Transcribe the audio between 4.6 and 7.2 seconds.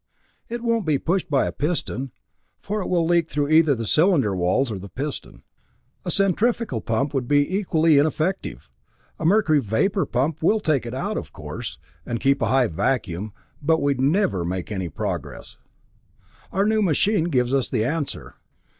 or the piston. A centrifugal pump